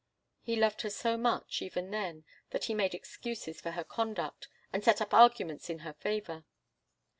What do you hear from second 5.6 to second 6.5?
in her favour.